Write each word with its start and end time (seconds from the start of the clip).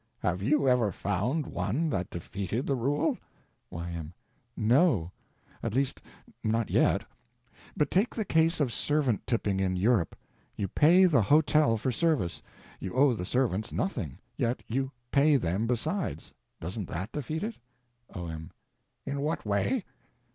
Have 0.23 0.41
you 0.41 0.67
ever 0.67 0.91
found 0.91 1.45
one 1.45 1.91
that 1.91 2.09
defeated 2.09 2.65
the 2.65 2.73
rule? 2.73 3.19
Y.M. 3.69 4.15
No—at 4.57 5.75
least, 5.75 6.01
not 6.43 6.71
yet. 6.71 7.05
But 7.77 7.91
take 7.91 8.15
the 8.15 8.25
case 8.25 8.59
of 8.59 8.73
servant—tipping 8.73 9.59
in 9.59 9.75
Europe. 9.75 10.15
You 10.55 10.69
pay 10.69 11.05
the 11.05 11.21
hotel 11.21 11.77
for 11.77 11.91
service; 11.91 12.41
you 12.79 12.95
owe 12.95 13.13
the 13.13 13.25
servants 13.25 13.71
nothing, 13.71 14.17
yet 14.37 14.63
you 14.65 14.91
pay 15.11 15.35
them 15.35 15.67
besides. 15.67 16.33
Doesn't 16.59 16.87
that 16.89 17.11
defeat 17.11 17.43
it? 17.43 17.57
O.M. 18.15 18.49
In 19.05 19.21
what 19.21 19.45
way? 19.45 19.85